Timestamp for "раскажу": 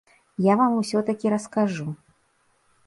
1.37-1.87